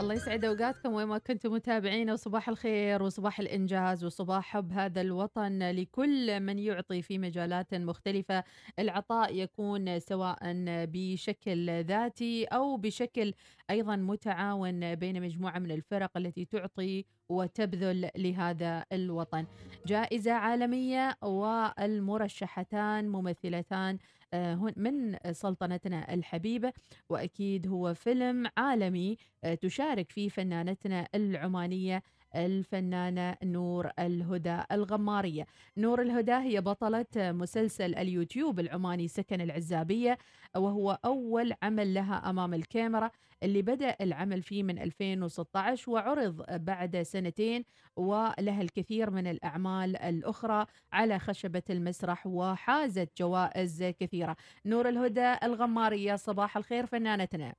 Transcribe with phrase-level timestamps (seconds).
[0.00, 5.70] الله يسعد أوقاتكم وين ما كنتم متابعين وصباح الخير وصباح الإنجاز وصباح حب هذا الوطن
[5.70, 8.44] لكل من يعطي في مجالات مختلفة،
[8.78, 10.38] العطاء يكون سواء
[10.86, 13.34] بشكل ذاتي أو بشكل
[13.70, 19.46] أيضا متعاون بين مجموعة من الفرق التي تعطي وتبذل لهذا الوطن.
[19.86, 23.98] جائزة عالمية والمرشحتان ممثلتان
[24.34, 26.72] آه، من سلطنتنا الحبيبة
[27.10, 32.02] وأكيد هو فيلم عالمي آه، تشارك فيه فنانتنا العمانية
[32.34, 35.46] الفنانة نور الهدى الغمارية.
[35.76, 40.18] نور الهدى هي بطلة مسلسل اليوتيوب العماني سكن العزابية
[40.56, 43.10] وهو أول عمل لها أمام الكاميرا
[43.42, 47.64] اللي بدأ العمل فيه من 2016 وعرض بعد سنتين
[47.96, 54.36] ولها الكثير من الأعمال الأخرى على خشبة المسرح وحازت جوائز كثيرة.
[54.66, 57.54] نور الهدى الغمارية صباح الخير فنانتنا.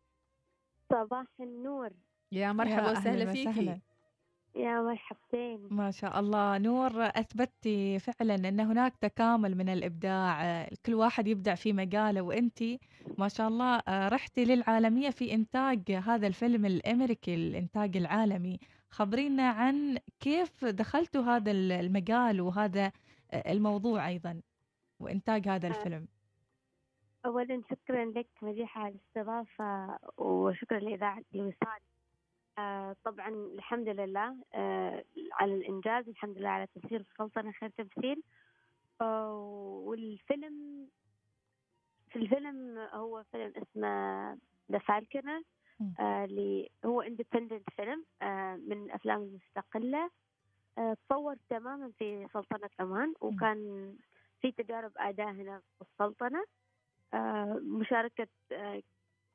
[0.93, 1.89] صباح النور.
[2.31, 3.81] يا مرحبا وسهلا فيكي
[4.57, 5.67] يا مرحبتين.
[5.71, 6.57] ما شاء الله.
[6.57, 10.63] نور أثبتي فعلا أن هناك تكامل من الإبداع.
[10.85, 12.63] كل واحد يبدع في مجاله وأنت
[13.17, 18.59] ما شاء الله رحتي للعالمية في إنتاج هذا الفيلم الأمريكي الإنتاج العالمي.
[18.89, 22.91] خبرينا عن كيف دخلتوا هذا المجال وهذا
[23.33, 24.41] الموضوع أيضا
[24.99, 26.07] وإنتاج هذا الفيلم.
[27.25, 31.79] أولا شكرا لك مديحة على الاستضافة وشكرا لإذاعة الوصال.
[32.57, 38.23] آه طبعا الحمد لله آه على الإنجاز الحمد لله على تمثيل السلطنة خير تمثيل.
[39.01, 39.33] آه
[39.85, 40.87] والفيلم
[42.09, 44.37] في الفيلم هو فيلم اسمه
[44.71, 45.41] The Falconer
[45.99, 50.09] اللي هو independent film آه من الأفلام المستقلة.
[50.77, 53.93] آه تصور تماما في سلطنة عمان وكان
[54.41, 56.43] في تجارب أداء هنا في السلطنة.
[57.13, 58.81] آه مشاركة آه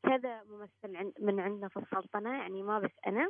[0.02, 3.28] كذا ممثل من عندنا في السلطنة يعني ما بس أنا.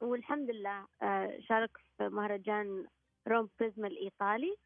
[0.00, 0.86] والحمد لله
[1.48, 2.86] شارك في مهرجان
[3.28, 4.56] روم بريزما الإيطالي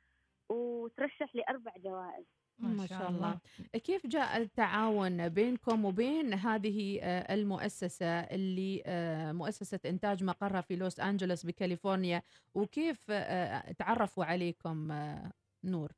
[0.49, 2.25] وترشح لأربع جوائز.
[2.59, 3.39] ما شاء الله.
[3.85, 8.83] كيف جاء التعاون بينكم وبين هذه المؤسسة اللي
[9.35, 12.23] مؤسسة إنتاج مقرها في لوس أنجلوس بكاليفورنيا
[12.55, 13.11] وكيف
[13.79, 14.93] تعرفوا عليكم
[15.65, 15.93] نور؟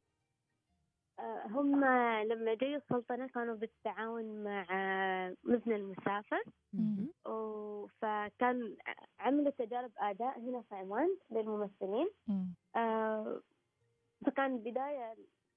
[1.51, 1.85] هم
[2.25, 4.65] لما جاي السلطنة كانوا بالتعاون مع
[5.45, 6.43] مزن المسافر.
[8.01, 8.77] فكان
[9.21, 12.09] عملوا تجارب أداء هنا في عمان للممثلين.
[12.77, 13.41] آه
[14.27, 15.15] فكان بداية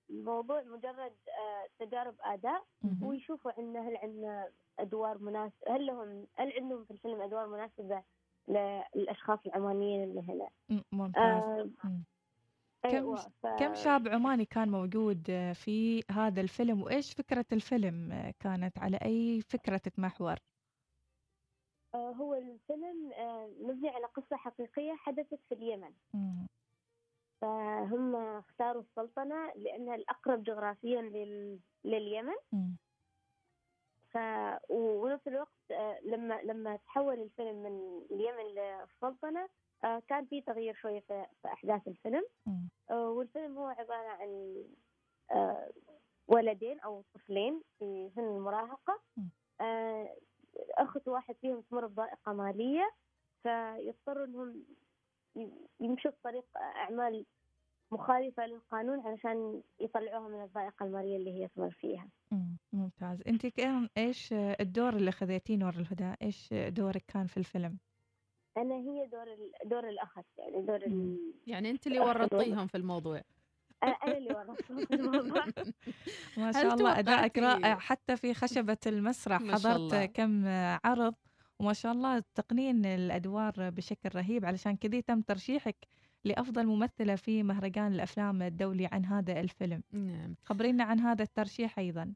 [0.09, 2.63] الموضوع مجرد آه تجارب أداء.
[3.03, 4.49] ويشوفوا عندنا هل عندنا
[4.79, 8.03] أدوار مناسبة هل لهم هل عندهم في الفيلم أدوار مناسبة
[8.47, 10.49] للأشخاص العمانيين اللي هنا؟
[10.91, 11.23] ممتاز.
[11.23, 11.69] آه
[12.83, 13.47] كم أيوة ف...
[13.47, 19.77] كم شاب عماني كان موجود في هذا الفيلم وإيش فكرة الفيلم كانت على أي فكرة
[19.77, 20.35] تتمحور
[21.95, 23.11] هو الفيلم
[23.59, 25.91] مبني على قصة حقيقية حدثت في اليمن.
[27.41, 31.59] فهم اختاروا السلطنة لأنها الأقرب جغرافيا لل...
[31.83, 32.35] لليمن.
[34.09, 34.17] ف
[34.69, 35.71] ونفس الوقت
[36.05, 39.49] لما لما تحول الفيلم من اليمن للسلطنة
[39.81, 42.23] كان في تغيير شوية في, أحداث الفيلم
[42.89, 44.63] والفيلم هو عبارة عن
[46.27, 48.99] ولدين أو طفلين في سن المراهقة
[50.77, 52.91] أخت واحد فيهم تمر بضائقة مالية
[53.43, 54.63] فيضطروا إنهم
[55.79, 57.25] يمشوا في طريق أعمال
[57.91, 62.09] مخالفة للقانون علشان يطلعوها من الضائقة المالية اللي هي تمر فيها.
[62.73, 67.77] ممتاز، أنت كان إيش الدور اللي خذيتيه نور الهدى؟ إيش دورك كان في الفيلم؟
[68.57, 69.25] أنا هي دور
[69.65, 71.17] دور الأخت يعني دور ال...
[71.47, 73.21] يعني أنت اللي ورطتيهم في الموضوع.
[73.83, 75.45] أنا اللي ورطتهم في الموضوع.
[76.37, 80.47] ما شاء الله أدائك رائع حتى في خشبة المسرح حضرت كم
[80.83, 81.15] عرض
[81.59, 85.75] وما شاء الله تقنين الأدوار بشكل رهيب علشان كذي تم ترشيحك
[86.25, 89.83] لأفضل ممثلة في مهرجان الأفلام الدولي عن هذا الفيلم.
[89.91, 90.35] نعم.
[90.43, 92.13] خبرينا عن هذا الترشيح أيضا.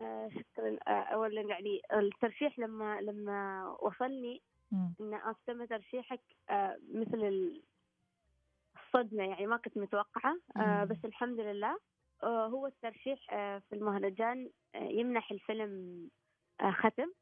[0.00, 0.78] آه شكرا.
[0.88, 4.42] آه اولا يعني الترشيح لما لما وصلني
[4.72, 6.20] إن تم ترشيحك
[6.50, 7.52] آه مثل
[8.76, 10.38] الصدمة يعني ما كنت متوقعة.
[10.56, 11.78] آه بس الحمد لله
[12.22, 13.18] آه هو الترشيح
[13.58, 16.08] في المهرجان يمنح الفيلم
[16.70, 17.12] ختم.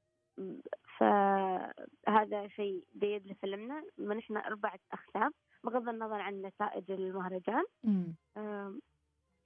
[0.98, 3.84] فهذا شيء جيد لفيلمنا.
[3.98, 5.32] منحنا أربعة أختام
[5.64, 7.64] بغض النظر عن نتائج المهرجان.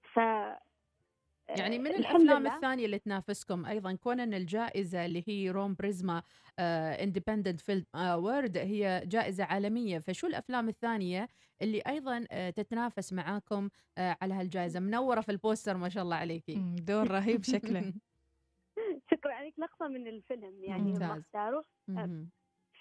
[0.03, 0.21] ف
[1.49, 6.23] يعني من الأفلام الثانية اللي تنافسكم أيضا كون ان الجائزة اللي هي Rome Prisma
[6.59, 9.99] Independent Film Award هي جائزة عالمية.
[9.99, 11.29] فشو الأفلام الثانية
[11.63, 16.55] اللي أيضا uh, تتنافس معاكم uh, على هالجائزة؟ منورة في البوستر ما شاء الله عليكي.
[16.79, 17.93] دور رهيب شكله.
[19.11, 21.65] شكرا عليك لقطه من الفيلم يعني اختاروه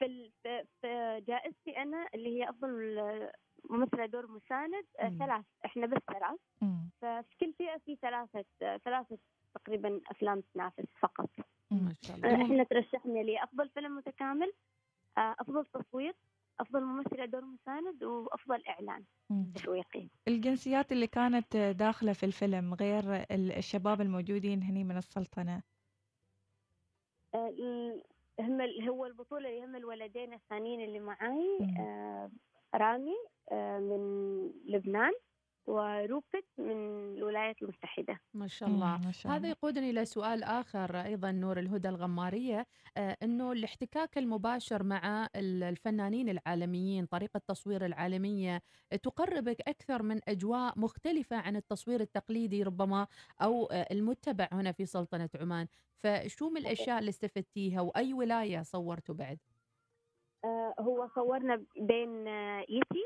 [0.03, 3.33] في ال- في- في جائزتي أنا اللي هي أفضل آه،
[3.69, 5.17] ممثلة دور مساند آه، مم.
[5.19, 6.89] ثلاث إحنا بس ثلاث مم.
[7.01, 9.17] ففي كل فئة في ثلاثة آه، ثلاثة
[9.55, 11.29] تقريبا أفلام تنافس فقط
[11.71, 11.83] مم.
[11.85, 14.53] ما شاء آه، الله إحنا ترشحنا لافضل فيلم متكامل
[15.17, 16.15] آه، أفضل تصوير
[16.59, 19.03] أفضل ممثلة دور مساند وأفضل إعلان.
[19.55, 25.61] تسويقي الجنسيات اللي كانت داخلة في الفيلم غير ال- الشباب الموجودين هني من السلطنة
[27.35, 28.03] آه، ال-
[28.39, 31.77] هم ال- هو البطولة اللي هم الولدين الثانيين اللي معاي مم.
[31.79, 32.31] آه،
[32.75, 33.15] رامي
[33.51, 33.99] آه، من
[34.65, 35.11] لبنان
[35.65, 36.71] وروبت من
[37.17, 38.19] الولايات المتحدة.
[38.33, 38.97] ما شاء الله.
[38.97, 39.05] مم.
[39.05, 39.49] ما شاء هذا الله.
[39.49, 42.65] يقودني إلى سؤال آخر أيضا نور الهدى الغمارية.
[42.97, 48.61] آه، أنه الاحتكاك المباشر مع ال- الفنانين العالميين طريقة التصوير العالمية
[49.03, 53.07] تقربك أكثر من أجواء مختلفة عن التصوير التقليدي ربما
[53.41, 55.67] أو آه، المتبع هنا في سلطنة عمان.
[56.03, 59.39] فشو من الأشياء اللي استفدتيها وأي ولاية صورتوا بعد؟
[60.45, 63.03] آه، هو صورنا بين آه، يتي.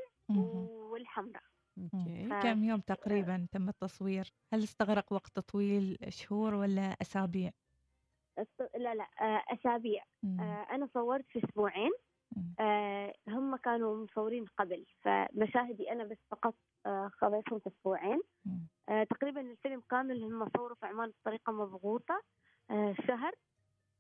[0.91, 1.43] والحمراء.
[1.77, 2.27] أوكي.
[2.29, 7.51] ف- كم يوم تقريبا تم التصوير هل استغرق وقت طويل شهور ولا أسابيع
[8.77, 10.39] لا لا آه، أسابيع مم.
[10.41, 11.91] آه، أنا صورت في أسبوعين
[12.35, 12.53] مم.
[12.59, 18.67] آه، هم كانوا مصورين قبل فمشاهدي أنا بس فقط آه، خذيتهم في أسبوعين مم.
[18.89, 22.21] آه، تقريبا الفيلم كامل هم صوروا في عمان بطريقة مضغوطة
[22.71, 23.31] آه، شهر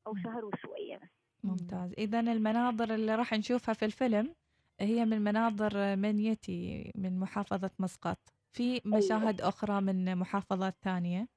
[0.07, 0.23] أو مم.
[0.23, 1.09] شهر وشوية بس
[1.43, 4.35] ممتاز إذا المناظر اللي راح نشوفها في الفيلم
[4.79, 8.19] هي من مناظر منيتي من محافظة مسقط.
[8.53, 11.27] في مشاهد أخرى من محافظات ثانية؟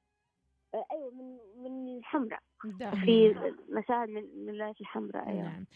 [0.75, 2.40] آه، أيوة من من الحمراء.
[3.04, 3.28] في.
[3.69, 5.42] مشاهد من من الولايات الحمراء أيوة.
[5.42, 5.66] نعم.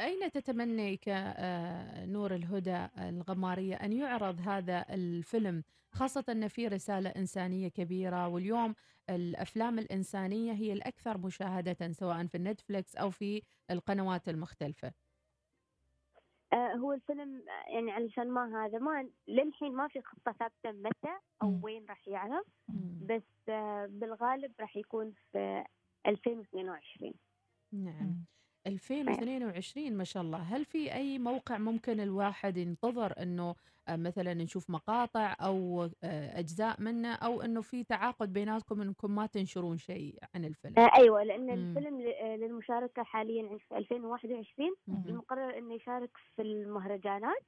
[0.00, 8.28] أين تتمني كنور الهدى الغمارية أن يعرض هذا الفيلم خاصة أن في رسالة إنسانية كبيرة؟
[8.28, 8.74] واليوم
[9.10, 14.88] الأفلام الإنسانية هي الأكثر مشاهدة سواء في النتفليكس أو في القنوات المختلفة.
[14.88, 14.92] آه،
[16.56, 21.60] هو الفيلم آه، يعني علشان ما هذا ما للحين ما في خطة ثابتة متى أو.
[21.62, 22.44] وين راح يعرض.
[23.02, 25.64] بس آه، بالغالب راح يكون في
[26.06, 27.14] 2022
[27.72, 28.24] نعم مم.
[28.66, 33.54] 2022 ما شاء الله هل في أي موقع ممكن الواحد ينتظر أنه
[33.88, 39.26] آه، مثلا نشوف مقاطع أو آه، أجزاء منه أو أنه في تعاقد بيناتكم أنكم ما
[39.26, 41.50] تنشرون شيء عن الفيلم آه، أيوة لأن.
[41.50, 42.00] الفيلم
[42.62, 45.04] للمشاركة حاليا في 2021 مهم.
[45.08, 47.42] المقرر إنه يشارك في المهرجانات.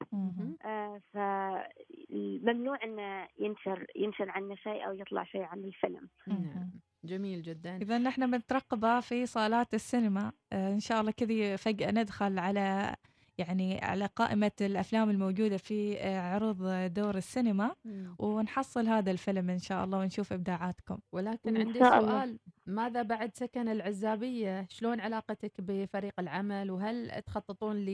[0.65, 6.71] آه، فممنوع إنه ينشر ينشر عنه شيء أو يطلع شيء عن الفيلم نعم
[7.03, 12.39] جميل جدا إذا نحن بنترقبه في صالات السينما آه، إن شاء الله كذي فجأة ندخل
[12.39, 12.95] على
[13.37, 16.57] يعني على قائمة الأفلام الموجودة في آه، عروض
[16.93, 17.75] دور السينما.
[18.19, 21.79] ونحصل هذا الفيلم إن شاء الله ونشوف إبداعاتكم ولكن عندي.
[21.79, 27.85] سؤال ماذا بعد سكن العزابية؟ شلون علاقتك بفريق العمل؟ وهل تخططون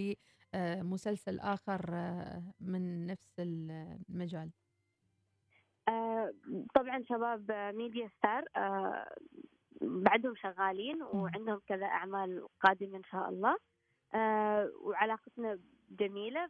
[0.53, 4.49] لمسلسل آخر آه، من نفس المجال؟
[5.87, 6.31] آه،
[6.75, 9.15] طبعا شباب آه، ميديا ستار آه،
[9.81, 13.57] بعدهم شغالين وعندهم كذا أعمال قادمة إن شاء الله.
[14.13, 15.59] آه، وعلاقتنا
[15.89, 16.49] جميلة.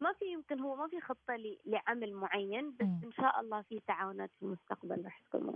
[0.00, 3.00] ما في يمكن هو ما في خطة ل- لعمل معين بس مم.
[3.04, 5.48] إن شاء الله في تعاونات في المستقبل راح تكون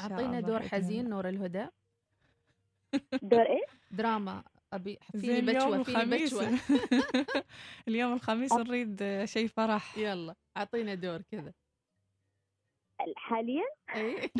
[0.00, 1.08] أعطينا الله دور حزين.
[1.10, 1.66] نور الهدى.
[3.22, 3.64] دور إيه؟
[3.98, 4.42] دراما.
[4.72, 6.34] أبي زين فيني اليوم بشوة فيني الخميس.
[6.34, 6.58] بشوة
[7.88, 9.98] اليوم الخميس نريد شيء فرح.
[9.98, 11.52] يلا أعطينا دور كذا.
[13.16, 13.64] حاليا
[13.96, 14.30] أي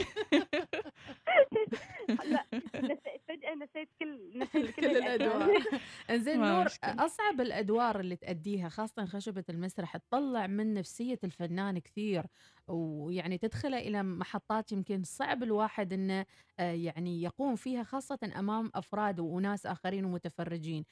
[2.25, 2.45] لا
[2.83, 5.63] نسيت فجأة نسيت كل نسيت كل الادوار
[6.11, 6.67] انزين نور.
[6.85, 12.27] أصعب الأدوار اللي تأديها خاصة خشبة المسرح تطلع من نفسية الفنان كثير
[12.69, 16.27] ويعني تدخله إلى محطات يمكن صعب الواحد إنه
[16.59, 20.85] آه، يعني يقوم فيها خاصة أمام أفراد وناس آخرين ومتفرجين.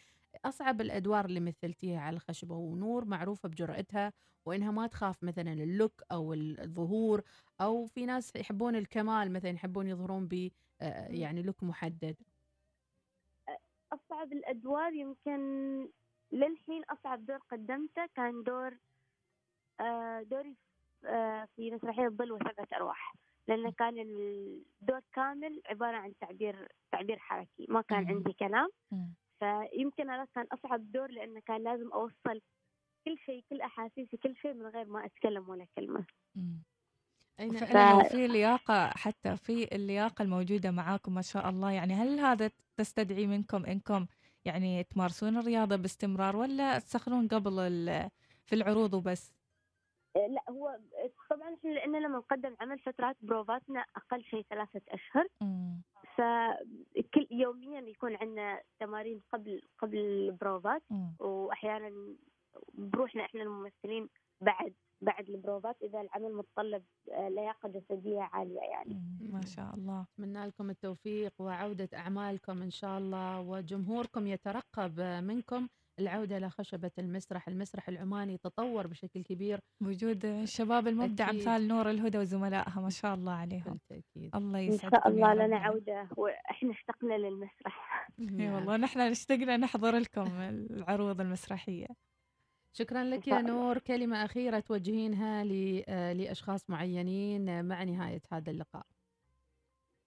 [0.44, 4.12] أصعب الأدوار اللي مثلتيها على الخشبة ونور معروفة بجرأتها
[4.46, 7.22] وإنها ما تخاف مثلا اللوك أو الظهور
[7.60, 12.16] أو في ناس يحبون الكمال مثلا يحبون يظهرون ب آه، يعني لوك محدد.
[13.92, 15.38] أصعب الأدوار يمكن
[16.32, 18.76] للحين أصعب دور قدمته كان دور
[19.80, 20.56] آه، دوري
[21.04, 23.14] آه، في مسرحية الظل وسبعة أرواح
[23.48, 27.98] لأنه كان الدور كامل عبارة عن تعبير تعبير حركي ما كان.
[28.08, 28.68] عندي كلام.
[29.40, 32.40] فيمكن هذا كان أصعب دور لأنه كان لازم أوصل
[33.04, 36.04] كل شيء كل أحاسيسي كل شيء من غير ما أتكلم ولا كلمة
[37.40, 42.50] أين وفعلا وفي لياقة حتى في اللياقة الموجودة معاكم ما شاء الله يعني هل هذا
[42.76, 44.06] تستدعي منكم إنكم
[44.44, 48.10] يعني تمارسون الرياضة باستمرار ولا تسخنون قبل ال-
[48.46, 49.34] في العروض وبس؟
[50.16, 50.78] آه، لا هو
[51.30, 55.82] طبعا إحنا لأن لما نقدم عمل فترات بروفاتنا أقل شيء ثلاثة أشهر مم.
[56.16, 61.14] فكل يوميا يكون عندنا تمارين قبل قبل البروفات مم.
[61.20, 61.90] واحيانا
[62.74, 64.08] بروحنا إحنا الممثلين
[64.40, 69.02] بعد بعد البروفات إذا العمل متطلب آه، لياقة جسدية عالية يعني.
[69.20, 70.06] ما شاء الله.
[70.14, 75.68] أتمنى لكم التوفيق وعودة أعمالكم إن شاء الله وجمهوركم يترقب منكم.
[75.98, 79.60] العودة إلى خشبة المسرح المسرح العماني تطور بشكل كبير.
[79.82, 81.30] وجود الشباب المبدع.
[81.30, 83.78] امثال نور الهدى وزملائها ما شاء الله عليهم.
[83.88, 84.36] بالتأكيد.
[84.36, 85.56] الله إن يسعدكم شاء الله لنا.
[85.58, 88.08] عودة وإحنا اشتقنا للمسرح.
[88.20, 88.50] إي.
[88.50, 90.26] والله نحن اشتقنا نحضر لكم
[90.70, 91.86] العروض المسرحية.
[92.72, 93.40] شكرا لك يا.
[93.40, 93.78] نور.
[93.78, 95.44] كلمة أخيرة توجهينها
[95.88, 98.86] آه، لأشخاص معينين آه، مع نهاية هذا اللقاء.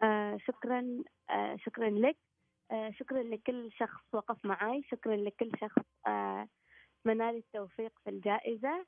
[0.03, 2.17] آه شكرا آه شكرا لك.
[2.71, 6.47] آه شكرا لكل شخص وقف معي شكرا لكل شخص آه
[7.31, 8.85] لي التوفيق في الجائزة.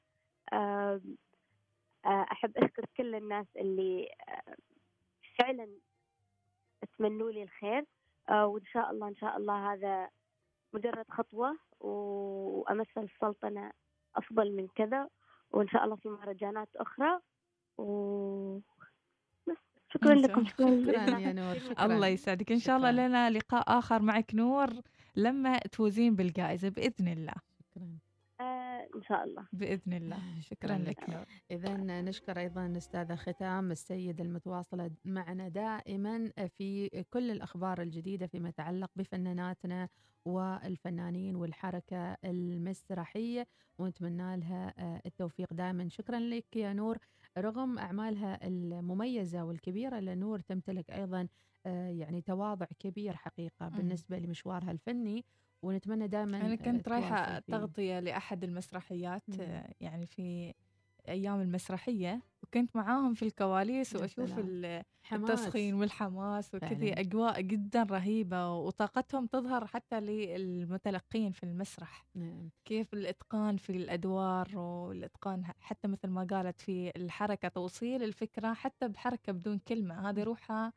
[2.06, 4.10] أحب أشكر كل الناس اللي
[5.40, 5.68] فعلا
[6.84, 7.86] اتمنوا لي الخير.
[8.30, 10.10] وإن شاء الله إن شاء الله هذا
[10.74, 13.72] مجرد خطوة وأمثل السلطنة
[14.16, 15.08] أفضل من كذا
[15.52, 17.20] وإن شاء الله في مهرجانات أخرى
[17.78, 18.60] و
[19.48, 19.58] بس
[19.94, 20.50] شكرا لكم الله.
[20.50, 21.20] شكرا.
[21.20, 22.92] يا نور شكرا الله يسعدك إن شاء الله.
[22.92, 24.70] لنا لقاء آخر معك نور
[25.16, 27.34] لما تفوزين بالجائزة بإذن الله
[28.96, 29.48] إن شاء الله.
[29.54, 30.20] بإذن الله.
[30.50, 31.28] شكرا لك.
[31.52, 38.92] إذا نشكر أيضا أستاذة ختام السيد المتواصلة معنا دائما في كل الأخبار الجديدة فيما يتعلق
[38.96, 39.90] بفناناتنا
[40.26, 43.48] والفنانين والحركة المسرحية
[43.80, 45.90] ونتمنى لها آه، التوفيق دائما.
[45.90, 46.98] شكرا لك يا نور.
[47.38, 51.28] رغم أعمالها المميزة والكبيرة لنور تمتلك أيضا
[51.66, 53.70] آه، يعني تواضع كبير حقيقة.
[53.70, 55.26] بالنسبة لمشوارها الفني
[55.64, 57.54] ونتمنى دائما أنا كنت رايحة تواصل فيه.
[57.54, 59.42] تغطيه لأحد المسرحيات مم.
[59.42, 60.54] آه، يعني في
[61.10, 64.40] أيام المسرحية وكنت معاهم في الكواليس وأشوف.
[65.14, 66.94] التسخين والحماس وكذي.
[66.94, 72.50] أجواء جدا رهيبة وطاقتهم تظهر حتى للمتلقين في المسرح نعم.
[72.66, 79.34] كيف الإتقان في الأدوار والإتقان حتى مثل ما قالت في الحركة توصيل الفكرة حتى بحركة
[79.34, 80.74] بدون كلمة هذه روحها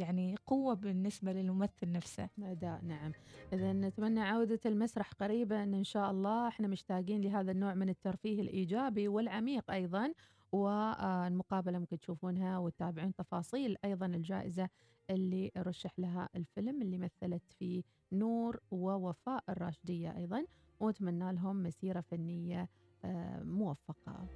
[0.00, 2.28] يعني قوة بالنسبة للممثل نفسه.
[2.42, 3.12] أداء نعم.
[3.52, 6.48] إذا نتمنى عودة المسرح قريبا إن شاء الله.
[6.48, 10.12] إحنا مشتاقين لهذا النوع من الترفيه الإيجابي والعميق أيضا
[10.52, 14.68] والمقابلة ممكن تشوفونها وتتابعون تفاصيل أيضا الجائزة
[15.10, 20.44] اللي رشح لها الفيلم اللي مثلت فيه نور ووفاء الراشدية أيضا.
[20.80, 22.68] ونتمنى لهم مسيرة فنية
[23.04, 24.28] آه، موفقة.